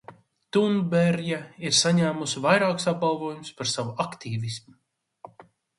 [0.55, 1.37] Tūnberja
[1.69, 4.81] ir saņēmusi vairākus apbalvojumus par savu aktīvismu.